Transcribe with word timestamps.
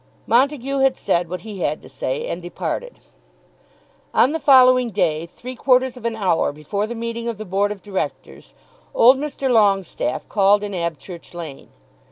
Montague 0.25 0.79
had 0.79 0.97
said 0.97 1.29
what 1.29 1.41
he 1.41 1.59
had 1.59 1.79
to 1.83 1.87
say, 1.87 2.25
and 2.25 2.41
departed. 2.41 2.97
On 4.15 4.31
the 4.31 4.39
following 4.39 4.89
day, 4.89 5.27
three 5.27 5.55
quarters 5.55 5.95
of 5.95 6.05
an 6.05 6.15
hour 6.15 6.51
before 6.51 6.87
the 6.87 6.95
meeting 6.95 7.27
of 7.27 7.37
the 7.37 7.45
Board 7.45 7.71
of 7.71 7.83
Directors, 7.83 8.55
old 8.95 9.19
Mr. 9.19 9.47
Longestaffe 9.47 10.27
called 10.27 10.63
in 10.63 10.73
Abchurch 10.73 11.35
Lane. 11.35 11.69